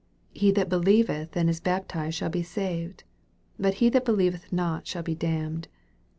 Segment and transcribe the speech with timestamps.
[0.33, 3.03] 16 He that believeth and is baptized shall be saved;
[3.59, 5.67] but he that belie veth not slwll be damned.